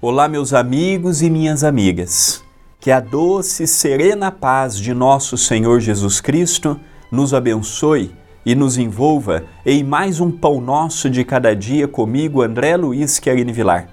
[0.00, 2.44] Olá, meus amigos e minhas amigas.
[2.78, 6.78] Que a doce e serena paz de nosso Senhor Jesus Cristo
[7.10, 8.14] nos abençoe
[8.46, 13.52] e nos envolva em mais um pão nosso de cada dia comigo, André Luiz Querini
[13.52, 13.88] Vilar.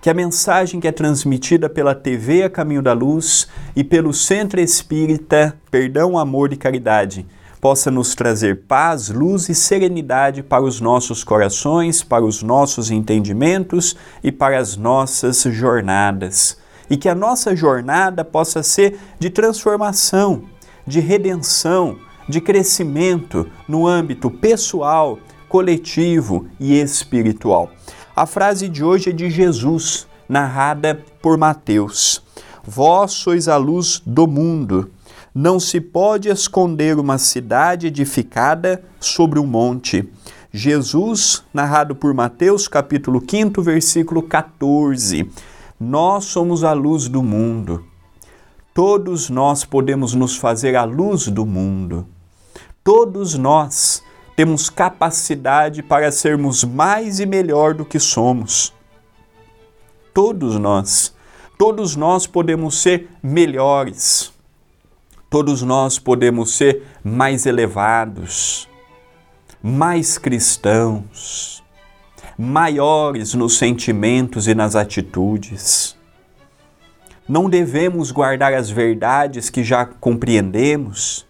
[0.00, 4.60] Que a mensagem que é transmitida pela TV A Caminho da Luz e pelo Centro
[4.60, 7.26] Espírita Perdão, Amor e Caridade
[7.62, 13.96] possa nos trazer paz, luz e serenidade para os nossos corações, para os nossos entendimentos
[14.20, 16.58] e para as nossas jornadas.
[16.90, 20.42] E que a nossa jornada possa ser de transformação,
[20.84, 27.70] de redenção, de crescimento no âmbito pessoal, coletivo e espiritual.
[28.16, 32.24] A frase de hoje é de Jesus, narrada por Mateus.
[32.64, 34.90] Vós sois a luz do mundo.
[35.34, 40.06] Não se pode esconder uma cidade edificada sobre um monte.
[40.52, 45.30] Jesus, narrado por Mateus, capítulo 5, versículo 14.
[45.80, 47.82] Nós somos a luz do mundo.
[48.74, 52.06] Todos nós podemos nos fazer a luz do mundo.
[52.84, 54.02] Todos nós
[54.36, 58.70] temos capacidade para sermos mais e melhor do que somos.
[60.12, 61.14] Todos nós,
[61.56, 64.30] todos nós podemos ser melhores
[65.32, 68.68] todos nós podemos ser mais elevados,
[69.62, 71.64] mais cristãos,
[72.36, 75.96] maiores nos sentimentos e nas atitudes.
[77.26, 81.26] Não devemos guardar as verdades que já compreendemos,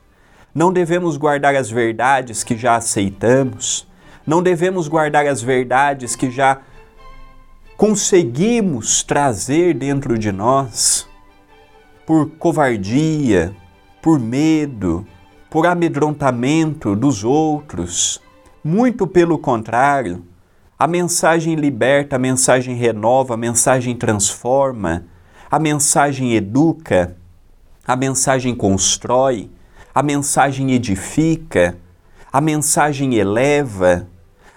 [0.53, 3.87] não devemos guardar as verdades que já aceitamos,
[4.27, 6.61] não devemos guardar as verdades que já
[7.77, 11.09] conseguimos trazer dentro de nós.
[12.05, 13.55] Por covardia,
[14.03, 15.07] por medo,
[15.49, 18.21] por amedrontamento dos outros.
[18.65, 20.25] Muito pelo contrário,
[20.77, 25.05] a mensagem liberta, a mensagem renova, a mensagem transforma,
[25.49, 27.17] a mensagem educa,
[27.87, 29.49] a mensagem constrói,
[29.95, 31.79] a mensagem edifica,
[32.33, 34.09] a mensagem eleva,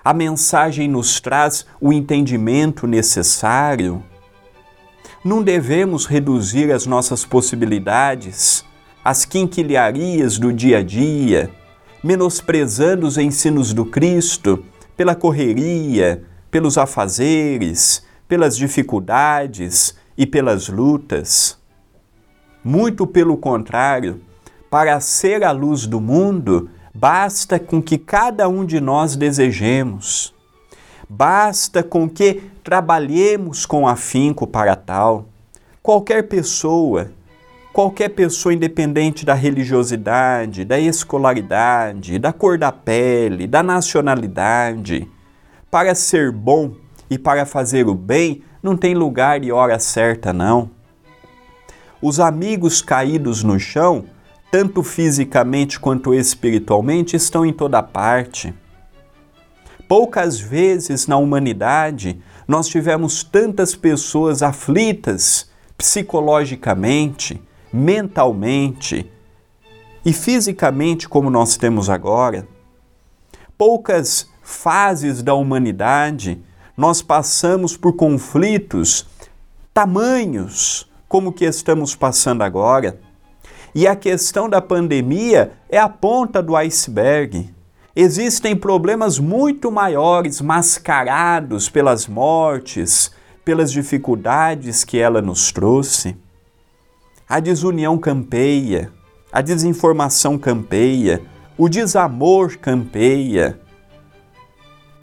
[0.03, 4.03] a mensagem nos traz o entendimento necessário.
[5.23, 8.65] Não devemos reduzir as nossas possibilidades
[9.05, 11.51] as quinquilharias do dia a dia,
[12.03, 14.65] menosprezando os ensinos do Cristo
[14.97, 21.55] pela correria, pelos afazeres, pelas dificuldades e pelas lutas.
[22.63, 24.21] Muito pelo contrário,
[24.71, 30.33] para ser a luz do mundo, basta com que cada um de nós desejemos.
[31.07, 35.27] Basta com que trabalhemos com afinco para tal.
[35.83, 37.11] Qualquer pessoa,
[37.75, 45.05] qualquer pessoa, independente da religiosidade, da escolaridade, da cor da pele, da nacionalidade,
[45.69, 46.71] para ser bom
[47.09, 50.71] e para fazer o bem, não tem lugar e hora certa, não.
[52.01, 54.05] Os amigos caídos no chão,
[54.49, 58.53] tanto fisicamente quanto espiritualmente, estão em toda parte.
[59.85, 67.41] Poucas vezes na humanidade nós tivemos tantas pessoas aflitas psicologicamente,
[67.75, 69.11] mentalmente
[70.05, 72.47] e fisicamente como nós temos agora.
[73.57, 76.41] Poucas fases da humanidade
[76.77, 79.05] nós passamos por conflitos
[79.73, 82.99] tamanhos como que estamos passando agora.
[83.73, 87.53] E a questão da pandemia é a ponta do iceberg.
[87.95, 93.11] Existem problemas muito maiores mascarados pelas mortes,
[93.43, 96.17] pelas dificuldades que ela nos trouxe.
[97.27, 98.91] A desunião campeia,
[99.31, 101.23] a desinformação campeia,
[101.57, 103.59] o desamor campeia.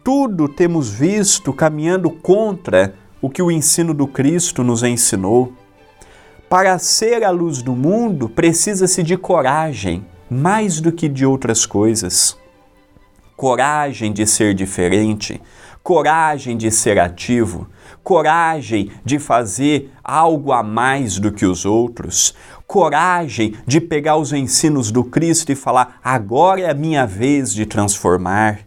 [0.04, 5.52] Tudo temos visto caminhando contra o que o ensino do Cristo nos ensinou.
[6.48, 12.38] Para ser a luz do mundo, precisa-se de coragem, mais do que de outras coisas.
[13.36, 15.42] Coragem de ser diferente,
[15.82, 17.68] coragem de ser ativo,
[18.02, 22.34] coragem de fazer algo a mais do que os outros,
[22.66, 27.66] coragem de pegar os ensinos do Cristo e falar: agora é a minha vez de
[27.66, 28.60] transformar,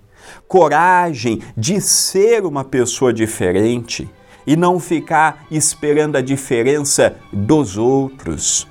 [0.47, 4.09] coragem de ser uma pessoa diferente
[4.45, 8.67] e não ficar esperando a diferença dos outros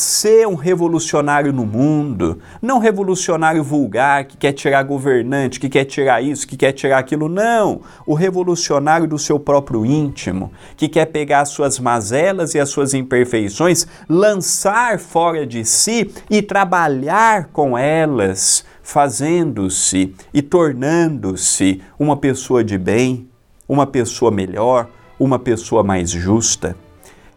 [0.00, 6.22] ser um revolucionário no mundo, não revolucionário vulgar que quer tirar governante, que quer tirar
[6.22, 7.80] isso, que quer tirar aquilo, não.
[8.06, 12.94] O revolucionário do seu próprio íntimo, que quer pegar as suas mazelas e as suas
[12.94, 22.78] imperfeições, lançar fora de si e trabalhar com elas, fazendo-se e tornando-se uma pessoa de
[22.78, 23.28] bem,
[23.68, 26.76] uma pessoa melhor, uma pessoa mais justa?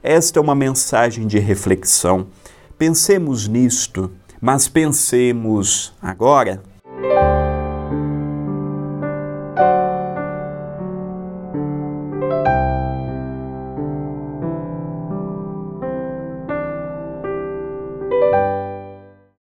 [0.03, 2.27] Esta é uma mensagem de reflexão.
[2.75, 4.11] Pensemos nisto,
[4.41, 6.63] mas pensemos agora